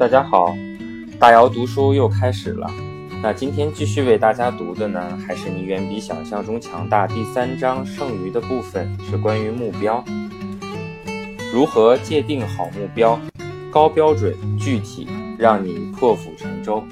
[0.00, 0.56] 大家好，
[1.18, 2.70] 大姚读书又开始了。
[3.22, 4.98] 那今天继续为大家读的呢，
[5.28, 10.02] 还是你远比想象中强大第三章剩余的部分，是关于目标，
[11.52, 13.20] 如何界定好目标，
[13.70, 15.06] 高标准具体，
[15.38, 16.82] 让你破釜沉舟。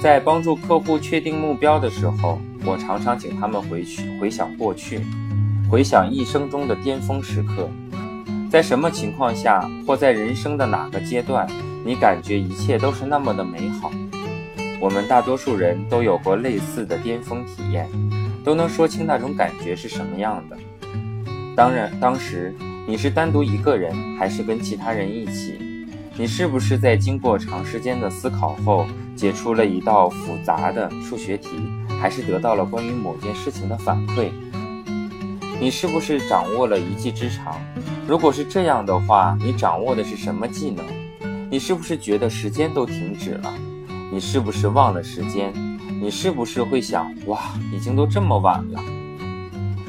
[0.00, 5.00] 在帮助客户确定目标的时候，我常常请他们回去回想过去，
[5.68, 7.68] 回想一生中的巅峰时刻。
[8.48, 11.48] 在什么情况下，或在人生的哪个阶段，
[11.84, 13.90] 你感觉一切都是那么的美好？
[14.80, 17.88] 我们大多数人都有过类似的巅峰体验，
[18.44, 20.56] 都能说清那种感觉是什么样的。
[21.56, 22.54] 当然，当时
[22.86, 25.86] 你是单独一个人，还是跟其他人一起？
[26.16, 31.48] 你是不是在经过长时间的思考后，解出了一道复杂的数学题，
[32.00, 34.30] 还是得到了关于某件事情的反馈？
[35.60, 37.60] 你是不是掌握了一技之长？
[38.06, 40.84] 如果是这样的话，你掌握的是什么技能？
[41.52, 43.52] 你是不是觉得时间都停止了？
[44.10, 45.52] 你是不是忘了时间？
[46.00, 48.82] 你是不是会想，哇，已经都这么晚了？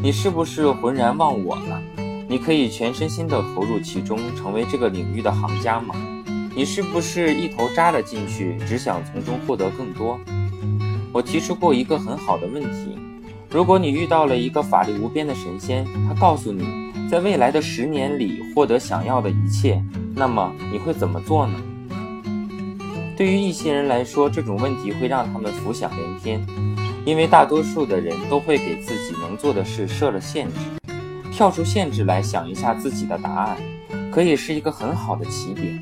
[0.01, 1.81] 你是不是浑然忘我了？
[2.27, 5.95] 你可以全身心地投入其中，成为这个领域的行家吗？
[6.53, 10.19] 你是不是一头扎了进去，只想从中获得更多？
[11.13, 12.97] 我提出过一个很好的问题：
[13.49, 16.83] 如果你遇到了一个法力无边的神仙，他告诉你。
[17.09, 19.83] 在未来的十年里获得想要的一切，
[20.15, 21.59] 那么你会怎么做呢？
[23.17, 26.45] 对于一些人来说，这种问题会让他们浮想联翩，
[27.05, 30.53] 因为大多数的人都会给自己能做的事设了限制。
[31.31, 33.57] 跳出限制来想一下自己的答案，
[34.11, 35.81] 可以是一个很好的起点。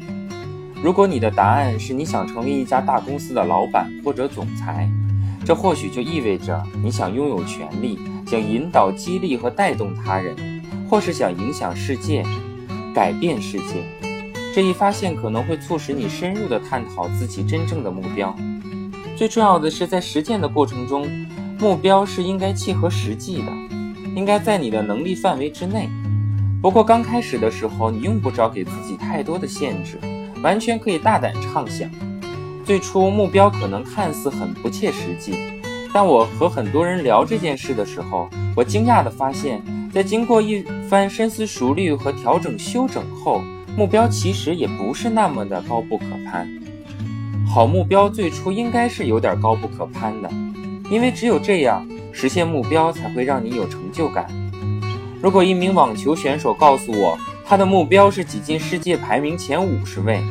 [0.82, 4.90] 如果你的答案是你想成为一家大公司的老板或者总裁，
[5.46, 10.36] 这或许就意味着你想拥有权利，想引导、激励和带动他人。
[10.90, 12.22] 或是想影响世界，
[12.94, 13.82] 改变世界，
[14.54, 18.36] 这一发现可能会促使你深入地探讨自己真正的目标。
[19.16, 21.08] 最重要的是，在实践的过程中，
[21.58, 23.52] 目标是应该契合实际的，
[24.16, 25.90] 应该在你的能力范围之内。
[26.62, 29.98] 不过刚开始的时候，你用不着给自己太多的限制，
[30.44, 31.90] 完全可以大胆畅想。
[32.66, 35.34] 最初目标可能看似很不切实际，
[35.94, 39.62] 但我和很多人聊这件事的时候，我惊讶地发现。
[39.94, 43.42] 在经过一番深思熟虑和调整修整后，
[43.76, 46.48] 目标其实也不是那么的高不可攀。
[47.48, 50.30] 好目标最初应该是有点高不可攀的，
[50.90, 54.28] 因为只有这样，实现目标才会让你有成就感。
[55.22, 60.22] 如果一名网球选手告诉我他的目标是挤进世界排名前五十位，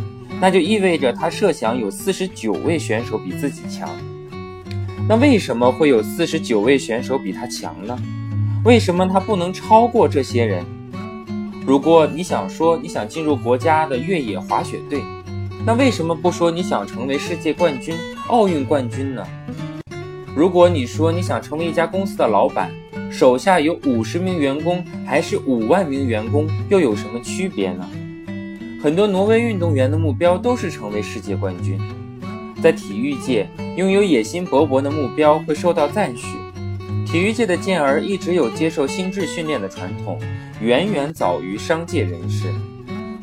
[0.40, 3.88] 那就意味着他设想有四十九位选手比自己强。
[5.08, 7.98] 那为什么会有四十九位选手比他强呢？
[8.64, 10.64] 为什么他不能超过这些人？
[11.66, 15.02] 如果你想说你想进入国家的越野滑雪队，
[15.66, 17.94] 那为什么不说你想成为世界冠军、
[18.28, 19.24] 奥运冠军呢？
[20.34, 22.70] 如果你说你想成为一家公司的老板，
[23.10, 27.86] 手下有五十名员工还是五万名员工，又有什么区别呢？
[28.82, 31.78] 很多挪威运动员的目标都是成为世界冠军。
[32.62, 33.46] 在体育界，
[33.76, 36.26] 拥有野心勃勃的目标会受到赞许。
[37.10, 40.16] 体育界的健儿一直有接受心智训练的传统，
[40.60, 42.46] 远远早于商界人士。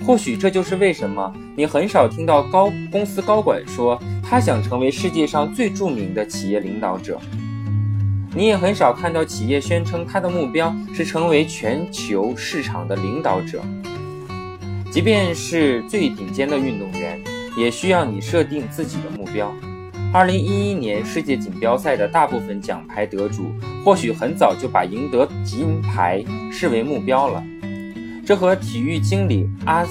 [0.06, 7.18] 或许这就是为什么你很少听到高公司高管说他想成为世界上最著名的企业领导者。
[8.36, 13.64] 你也很少看到企业宣称他的目标是成为全球市场的领导者。
[14.92, 17.22] 即便是最顶尖的运动员，
[17.58, 19.50] 也需要你设定自己的目标。
[20.14, 23.52] 二零一一年世界锦标赛的大部分奖牌得主，
[23.84, 27.44] 或许很早就把赢得金牌视为目标了。
[28.26, 29.86] 这和体育经理阿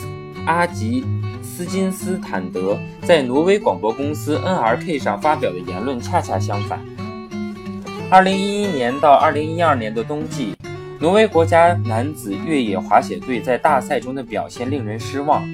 [0.46, 1.04] 阿吉
[1.42, 6.80] 斯金斯坦德在挪威广播公司 NRK 上发表的言论恰恰相反。
[8.10, 10.56] 二零一一年到二零一二年的冬季，
[10.98, 15.46] 挪威国家男子越野滑雪队在大赛中的表现令人失望。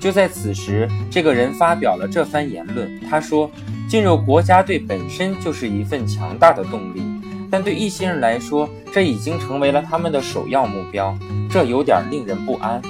[0.00, 3.48] 就在此时，这个人发表了这番言论，他说。
[3.88, 7.02] 进入国家队本身就是一份强大的动力，
[7.50, 11.16] 但对一些人来说，这已经成为了他们的首要目标，
[11.50, 12.80] 这有点令人不安。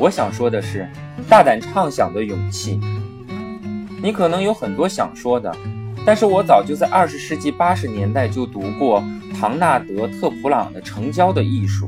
[0.00, 0.88] 我想说的是，
[1.28, 2.80] 大胆畅想的勇气。
[4.02, 5.54] 你可能有很多想说的，
[6.04, 9.04] 但是我早就在二十世纪八十年代就读过
[9.38, 11.86] 唐纳德·特普朗的《成交的艺术》，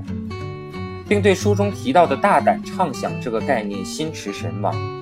[1.08, 4.95] 并对书中提到的大胆畅想这个概念心驰神往。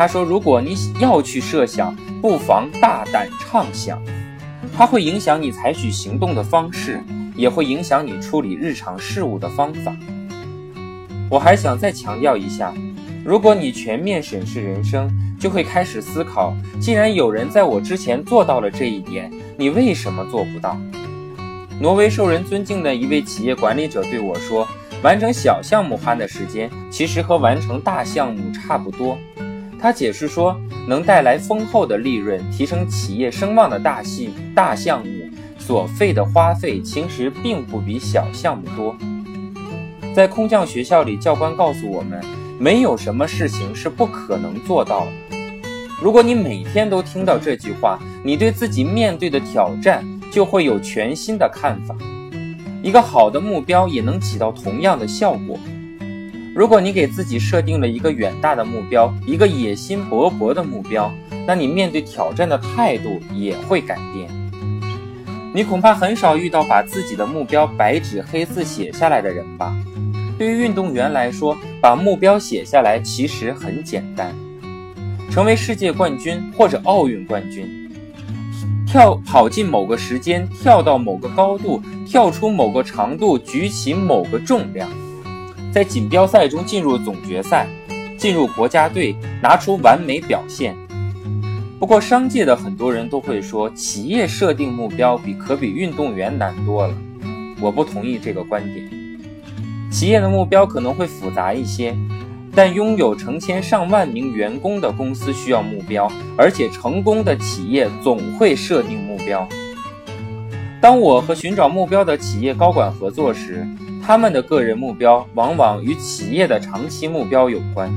[0.00, 4.02] 他说：“如果你要去设想，不妨大胆畅想，
[4.74, 7.02] 它会影响你采取行动的方式，
[7.36, 9.94] 也会影响你处理日常事务的方法。”
[11.30, 12.72] 我还想再强调一下，
[13.22, 15.06] 如果你全面审视人生，
[15.38, 20.78] 就会开始思考：既然有人在我之前做到了这一点，你为什么做不到？
[21.78, 24.66] 挪威受人尊敬的一位企业管理者对我说
[25.04, 29.18] ：“完成小项目花的时间，其实和完成大项目差不多。”
[29.80, 35.10] 他解释说：“能带来丰厚的利润、提升企业声望的大戏大项目，
[35.58, 38.94] 所费的花费其实并不比小项目多。”
[40.14, 42.20] 在空降学校里，教官告诉我们。
[42.62, 45.36] 没有什么事情是不可能做到的。
[45.98, 51.96] 如果你每天都听到这句话，你对自己面对的挑战就会有全新的看法。
[52.82, 55.58] 一个好的目标也能起到同样的效果。
[56.54, 61.10] 如果你给自己设定了一个远大的目标，一个野心勃勃的目标，
[61.46, 64.28] 那你面对挑战的态度也会改变。
[65.54, 69.74] 你恐怕很少遇到把自己的目标白纸黑字写下来的人吧？
[70.36, 74.34] 对于运动员来说，把目标写下来其实很简单，
[75.30, 77.90] 成为世界冠军或者奥运冠军，
[78.86, 84.88] 跳跑进某个时间，跳到某个高度，跳出某个长度，举起某个重量，
[85.72, 87.68] 在锦标赛中进入总决赛，
[88.18, 90.76] 进入国家队，拿出完美表现。
[91.78, 96.94] 不过，商界的很多人都会说，企业设定目标比可比运动员难多了。
[97.60, 98.90] 我不同意这个观点。
[99.90, 101.96] 企业的目标可能会复杂一些，
[102.54, 109.48] 但拥有成千上万名员工的公司需要目标，而且成功的企业总会设定目标。
[110.80, 113.66] 当我和寻找目标的企业高管合作时，
[114.02, 117.92] 他们的个人目标往往与企业的长期目标有关。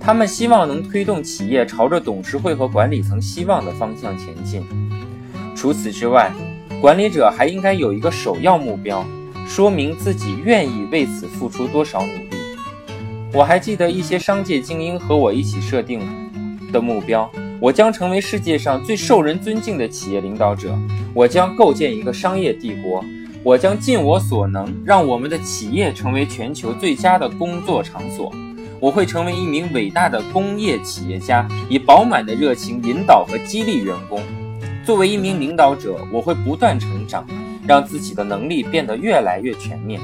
[0.00, 4.64] 他们希望能推动企业朝着董事会和管理层希望的方向前进。
[5.54, 6.32] 除此之外，
[6.80, 9.04] 管理者还应该有一个首要目标。
[9.46, 12.36] 说明自己愿意为此付出多少努力。
[13.34, 16.00] 我还记得一些商界精英和我一起设定
[16.72, 17.30] 的目标：
[17.62, 20.70] 我将成为世界上最受人尊敬的企业领导者；
[21.14, 23.00] 我将构建一个商业帝国；
[23.44, 28.32] 我将尽我所能让我们的企业成为全球最佳的工作场所；
[28.80, 34.20] 我会成为一名伟大的工业企业家，以饱满的热情引导和激励员工。
[34.84, 37.24] 作为一名领导者，我会不断成长。
[37.64, 40.00] 让自己的能力变得越来越全面。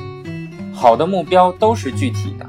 [0.72, 2.46] 好的目标都是具体的，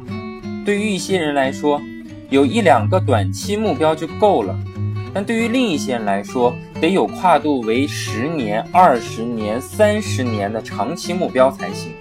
[0.63, 1.81] 对于一些人来说，
[2.29, 4.55] 有一两个短期目标就够了；
[5.13, 11.91] 但对于另一些人来说，得有跨度为十年、二十年、三十年的长期目标才行。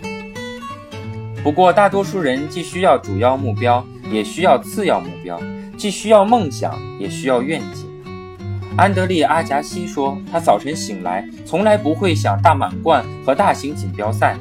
[1.42, 5.38] 不过，大多数人既需要主要目标，也需要次要目标；
[5.76, 7.86] 既需要梦想，也需要愿景。
[8.76, 14.36] 安德烈·阿贾西说：“他早晨醒来，从来不会想大满贯和大型锦标赛。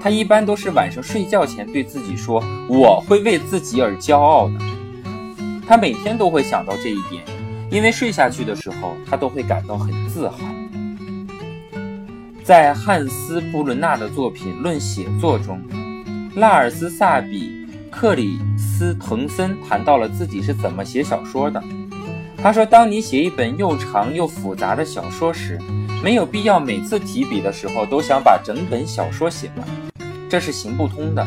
[0.00, 4.54] 他一般都是晚上睡觉前对自己说：‘我会为自己而骄傲的。’
[5.66, 7.24] 他每天都会想到这一点，
[7.70, 10.38] 因为睡下去的时候，他都会感到很自豪。”
[12.44, 15.60] 在汉斯·布伦纳的作品《论写作》中，
[16.36, 21.62] 拉尔斯·萨比克里斯滕森谈到了自己是怎么写小说的。
[22.36, 25.58] 他说：“当你写一本又长又复杂的小说时，
[26.02, 29.66] 没有必要每次提笔的时候都想把整本小说写完，
[30.28, 31.26] 这是行不通的。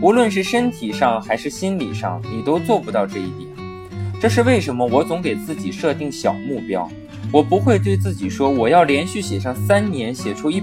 [0.00, 3.51] 无论是身体上还是心理上，你都做不到这一点。
[4.22, 6.88] 这是为什么我总给自己设定小目标。
[7.32, 10.62] 我不会对自己说我要连续写上三年，写出一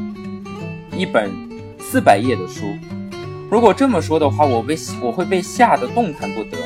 [0.95, 1.29] 一本
[1.77, 2.67] 四百页的书。
[3.51, 6.57] 如果这么说的话，我被我会被吓得动弹不得。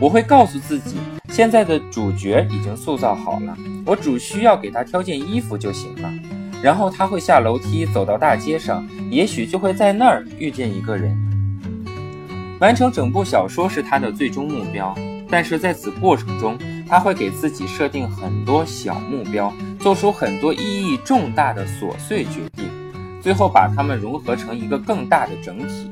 [0.00, 0.96] 我会告诉自己。”
[1.30, 6.12] 现在的主角已经塑造好了，我只需要给他挑件衣服就行了。
[6.60, 11.16] 然后他会下楼梯走到大街上，也许就会在那儿遇见一个人。
[12.58, 14.92] 完成整部小说是他的最终目标，
[15.28, 22.66] 但是在此过程中，他会给自己设定很多小目标，做出很多意义重大的琐碎决定，
[23.20, 25.90] 最后把它们融合成一个更大的整体。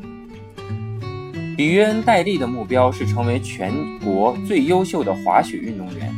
[1.56, 6.12] 比约恩·戴利的目标是成为全国最优秀的滑雪运动员，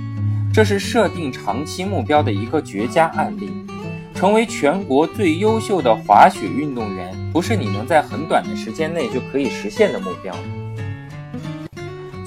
[0.52, 3.50] 这是设定长期目标的一个绝佳案例。
[4.14, 10.32] 成为全国最优秀的滑雪运动员，不是你能在很短的时间内就可以实现的目标。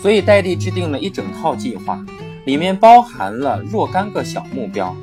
[0.01, 2.03] 所以，戴利制定了一整套计划，
[2.45, 4.95] 里面包含了若干个小目标。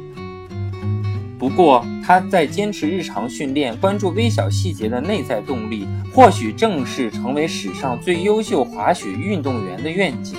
[1.38, 10.36] 不过，他在坚持日常训练、关注微小细节的内在动力，或许正是成为史上最优秀滑雪运动员的愿景。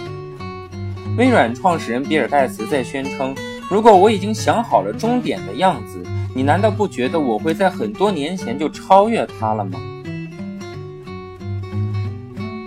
[1.17, 3.35] 微软创始人比尔·盖茨在宣称
[3.69, 6.01] ：“如果我已经想好了终点的样子，
[6.33, 9.79] 你难道不觉得我会在很多年前就超越他了吗？”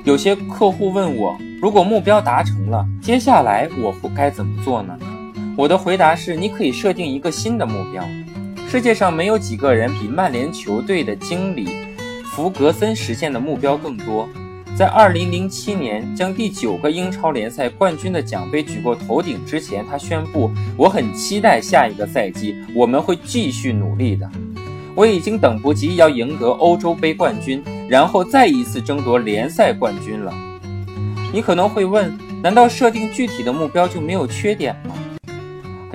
[0.05, 4.97] 有些客户问我：“如果目标达成了，接下来我该怎么做呢？
[5.57, 8.05] 我的回答是：你可以设定一个新的目标。
[8.69, 11.69] 世界上没有几个人比曼联球队的经理
[12.27, 14.29] 弗格森实现的目标更多。
[14.77, 24.31] 在2007年将第九个英超联赛冠军的奖杯举过头顶之前，他宣布：“我很期待下一个赛季，我们会继续努力的。
[24.95, 30.33] 我已经等不及要赢得欧洲杯冠军，然后再一次争夺联赛冠军了。”
[31.33, 34.95] 你可能会问：难道设定具体的目标就没有缺点吗？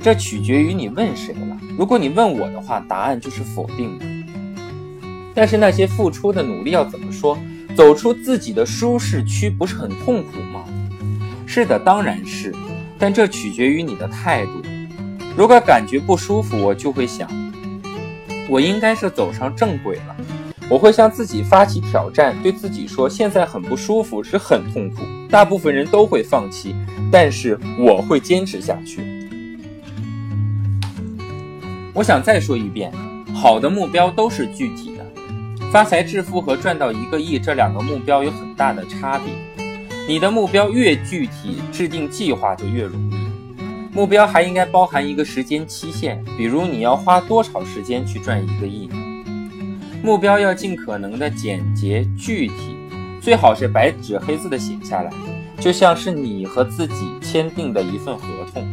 [0.02, 1.58] 这取决于你问谁了。
[1.78, 4.06] 如果你问我的话，答案就是否定的。
[5.34, 7.38] 但是那些付出的努力要怎么说？
[7.76, 10.64] 走出自己的舒适区不是很痛苦吗？
[11.48, 12.54] 是的，当然是。
[13.00, 14.62] 但这取决于你的态度。
[15.36, 17.28] 如果感觉不舒服，我就会想，
[18.48, 20.16] 我应该是走上正轨了。
[20.70, 25.02] 我会向自己发起挑战，对自己说：现在很不舒服，是很痛苦。
[25.34, 26.76] 大部分人都会放弃，
[27.12, 29.02] 但是我会坚持下去。
[31.92, 32.92] 我想再说一遍，
[33.34, 35.04] 好的目标都是具体的。
[35.72, 39.34] 发财致富和赚到一个亿这两个目标有很大的差别。
[40.08, 43.16] 你的目标越具体，制定计划就越容易。
[43.92, 48.88] 目标还应该包含一个时间期限，比如你要花多少时间去赚一个亿。
[50.04, 52.76] 目标要尽可能的简洁具体，
[53.24, 55.10] 最好是白纸黑字的写下来，
[55.58, 58.68] 就像是你和自己签订的一份合同。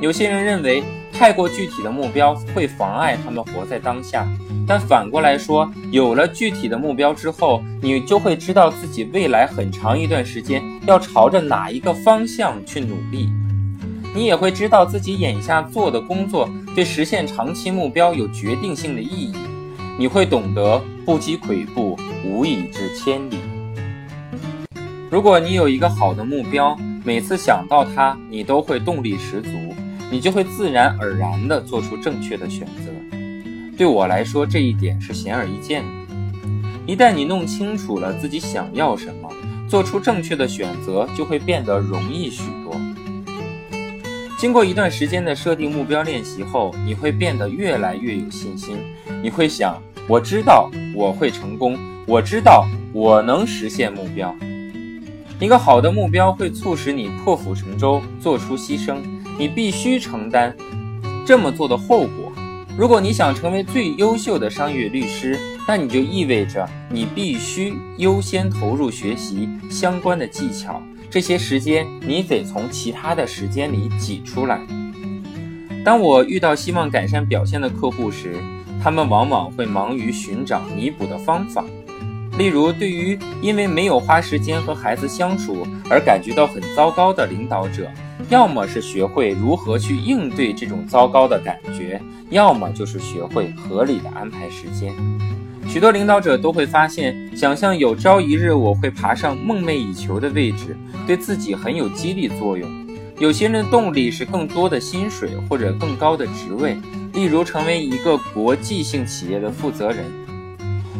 [0.00, 0.84] 有些人认为。
[1.12, 4.26] 太过具体的目标会妨碍他们活在当下，
[4.66, 13.28] 但反过来说，有了具体的目标之后，你就会知道自己未来很长一段时间要朝着哪一个方向去努力。
[14.14, 19.34] 你也会知道自己眼下做的工作对实现长期目标有决定性的意义。
[19.98, 21.89] 你会懂得不积跬步，
[22.24, 23.38] 无以至千里。
[25.10, 29.50] 如果你有一个好的目标，每次想到它，你都会动力十足。
[30.12, 32.90] 你就会自然而然地做出正确的选择。
[33.78, 35.88] 对我来说，这一点是显而易见的。
[36.84, 39.30] 一旦你弄清楚了自己想要什么，
[39.68, 42.74] 做出正确的选择就会变得容易许多。
[44.36, 48.76] 经过一段时间的设定目标练习后，你会变得越来越有信心。
[49.22, 50.68] 你会想：我知道
[51.00, 54.36] 我会成功，我知道我能实现目标。
[55.40, 58.98] 一个好的目标会促使你破釜沉舟，做出牺牲。
[59.38, 60.54] 你必须承担
[61.26, 62.30] 这么做的后果。
[62.76, 70.82] 如果你想成为最优秀的商业律师，那你就意味着你必须优先投入学习相关的技巧。
[71.08, 74.60] 这些时间你得从其他的时间里挤出来。
[75.82, 78.34] 当我遇到希望改善表现的客户时，
[78.82, 81.64] 他们往往会忙于寻找弥补的方法。
[82.38, 87.90] 例如，对于因为没有花时间和孩子相处而感觉到很糟糕的领导者。
[88.28, 94.94] 要么是学会如何去应对这种糟糕的感觉，要么就是学会合理的安排时间。
[95.68, 100.76] 许多领导者都会发现，想象有朝一日我会爬上梦寐以求的位置，
[101.08, 102.70] 对自己很有激励作用。
[103.18, 106.78] 有些人的动力是更多的薪水或者更高的职位，
[107.12, 110.04] 例如成为一个国际性企业的负责人。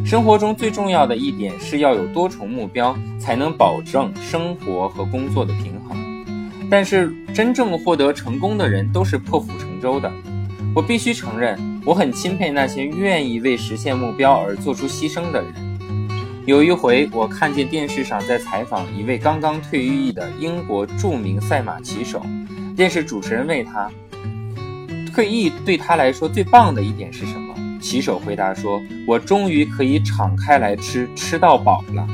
[0.04, 5.96] 生活中最重要的一点是要有多重目标，才能保证生活和工作的平衡。
[6.70, 10.10] 但是真正获得成功的人都是破釜沉舟的。
[10.74, 15.52] 我必须承认，我很钦佩那些愿意为实现目标而做出牺牲的人。
[16.46, 22.24] 有一回，我看见电视上在采访一位刚刚退役的英国著名赛马骑手，
[22.76, 23.90] 电视主持人问他，
[25.14, 27.54] 退役对他来说最棒的一点是什么？
[27.80, 32.06] 骑手回答说：“我终于可以敞开来吃，吃到饱了。”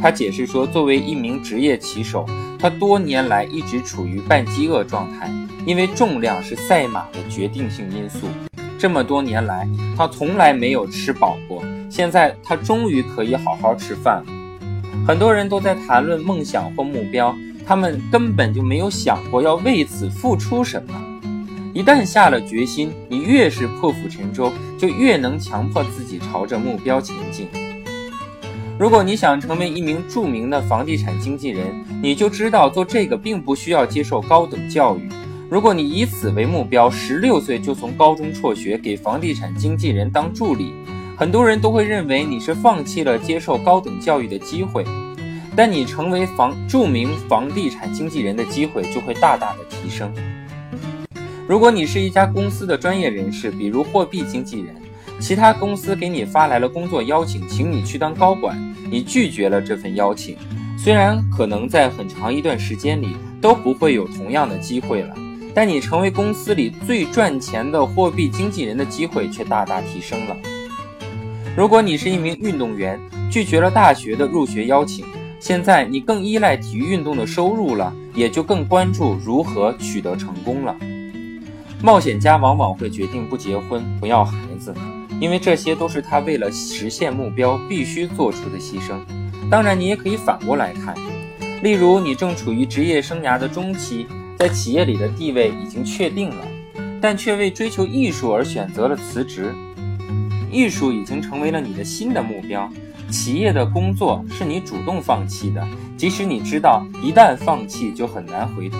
[0.00, 2.26] 他解释说，作为一名职业骑手。
[2.60, 5.30] 他多年来一直处于半饥饿状态，
[5.64, 8.26] 因为重量是赛马的决定性因素。
[8.76, 11.62] 这么多年来，他从来没有吃饱过。
[11.88, 14.32] 现在他终于可以好好吃饭了。
[15.06, 17.32] 很多人都在谈论梦想或目标，
[17.64, 21.07] 他们根本就没有想过要为此付出什么。
[21.74, 27.48] 一旦下了决心，你越是破釜沉舟，就越能强迫自己朝着目标前进。
[28.78, 31.66] 如果你想成为一名著名的房地产经纪人，
[32.02, 35.08] 你就知道做这个并不需要接受高等教育。
[35.50, 40.72] 如果你以此为目标，十六岁就从高中辍学给房地产经纪人当助理，
[41.16, 44.84] 很多人都会认为你是放弃了接受高等教育的机会。
[45.56, 50.12] 但你成为房著名房地产经纪人的机会就会大大的提升。
[51.48, 54.76] 如果你是一家公司的专业人士，比如货币经纪人。
[55.18, 58.54] 其他公司给你发来了工作邀请，请你去当高管，
[58.90, 60.36] 你拒绝了这份邀请，
[60.76, 65.14] 虽然可能在很长一段时间里都不会有同样的机会了，
[65.54, 70.36] 但你成为公司里最赚钱的货币经纪人的机会却大大提升了。
[71.56, 73.00] 如果你是一名运动员，
[73.32, 75.06] 拒绝了大学的入学邀请，
[75.40, 80.76] 现在你更依赖体育运动的收入了，也就更关注如何取得成功了。
[81.80, 84.74] 冒险家往往会决定不结婚、不要孩子，
[85.20, 88.98] 因为这些都是他为了实现目标必须做出的牺牲。
[89.48, 90.94] 当然，你也可以反过来看，
[91.62, 94.06] 例如你正处于职业生涯的中期，
[94.36, 96.44] 在企业里的地位已经确定了，
[97.00, 99.54] 但却为追求艺术而选择了辞职。
[100.50, 102.68] 艺术已经成为了你的新的目标，
[103.08, 105.64] 企业的工作是你主动放弃的，
[105.96, 108.78] 即使你知道一旦放弃就很难回头。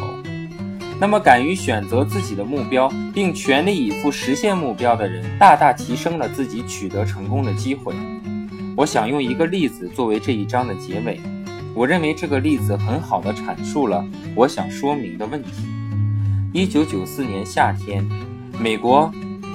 [1.01, 7.95] 那么，敢于选择自己的目标并全力以赴实现目标的人，大大提升了自己取得成功的机会。
[8.77, 11.21] 我想用一个例子作为这一章的结尾。
[11.73, 15.51] 我认为这个例子很好的阐述了我想说明的问题。
[16.53, 18.05] 一九九四年夏天，
[18.59, 19.09] 美国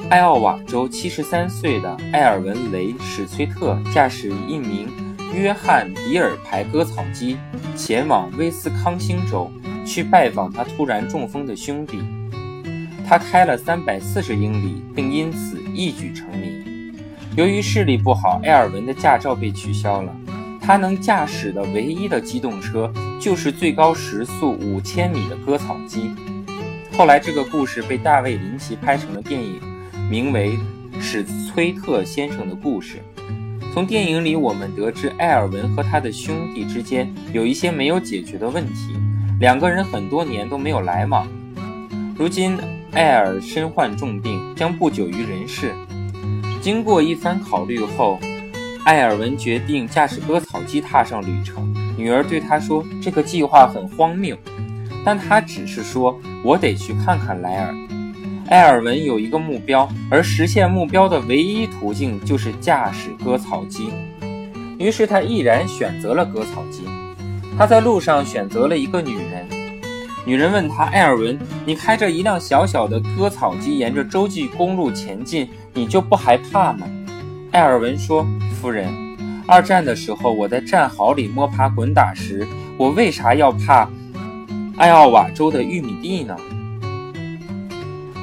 [0.09, 4.87] 艾奥瓦州七十三岁的埃尔文·雷史崔特驾驶一名
[5.33, 7.37] 约翰迪尔牌割草机
[7.75, 9.51] 前往威斯康星州。
[9.85, 11.99] 去拜访他突然中风的兄弟，
[13.07, 16.93] 他开了三百四十英里，并因此一举成名。
[17.35, 20.15] 由于视力不好，埃尔文的驾照被取消了。
[20.61, 26.11] 他能驾驶的唯一的机动车就是最高时速五千米的割草机。
[26.95, 29.59] 后来，这个故事被大卫林奇拍成了电影，
[30.09, 30.51] 名为
[31.01, 32.99] 《史崔特先生的故事》。
[33.73, 38.95] 从电影里，我们得知埃尔文和他的兄弟之间有一些没有解决的问题。
[39.43, 41.27] 两个人很多年都没有来往。
[42.17, 42.57] 如今，
[42.93, 45.73] 艾尔身患重病，将不久于人世。
[46.61, 48.17] 经过一番考虑后，
[48.85, 51.75] 艾尔文决定驾驶割草机踏上旅程。
[51.97, 54.33] 女儿对他说：“这个计划很荒谬。”
[55.03, 57.75] 但他只是说：“我得去看看莱尔。”
[58.47, 63.89] 艾尔文有一个目标，而实现目标的唯一途径就是驾驶割草机。
[64.79, 66.83] 于是他毅然选择了割草机。
[67.55, 69.47] 他在路上选择了一个女人。
[70.25, 76.87] 女人问他：“埃尔文，你开着一辆小小的割草机沿着洲际公路前进，你就不害怕吗？”
[77.51, 78.25] 埃尔文说
[78.59, 78.91] ：“夫人，
[79.45, 83.87] 二战的时候我在战壕里摸爬滚打时，我为啥要怕
[84.77, 86.35] 艾奥瓦州的玉米地呢？”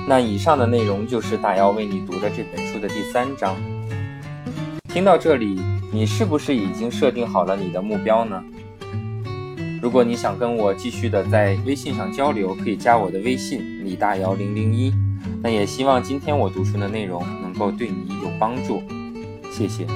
[0.09, 3.55] 那以上的内容就是大姚为你读的这本书的第三章。
[4.89, 5.61] 听到这里，
[5.93, 8.43] 你是不是已经设定好了你的目标呢？
[9.83, 14.93] 如果你想跟我继续的在微信上交流，可以加我的微信李大姚零零一。
[15.43, 18.83] 那也希望今天我读书的内容能够对你有帮助，
[19.51, 19.87] 谢谢。